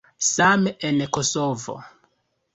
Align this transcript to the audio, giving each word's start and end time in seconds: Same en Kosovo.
Same 0.35 0.71
en 0.89 0.97
Kosovo. 1.13 1.75